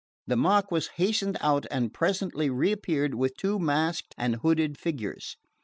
[0.25, 5.37] The Marquess hastened out and presently reappeared with two masked and hooded figures.